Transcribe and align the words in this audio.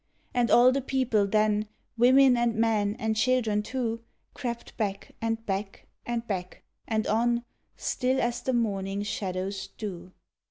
And 0.33 0.49
all 0.49 0.71
the 0.71 0.81
people 0.81 1.27
then, 1.27 1.67
Women 1.95 2.35
and 2.35 2.55
men, 2.55 2.95
and 2.97 3.15
children 3.15 3.61
too, 3.61 4.01
Crept 4.33 4.75
back, 4.75 5.11
and 5.21 5.45
back, 5.45 5.85
and 6.07 6.25
back, 6.25 6.63
and 6.87 7.05
on, 7.05 7.45
Still 7.77 8.19
as 8.19 8.41
the 8.41 8.53
morning 8.53 9.03
shadows 9.03 9.67
do. 9.67 10.11